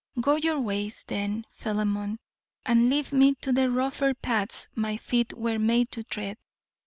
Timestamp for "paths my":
4.15-4.97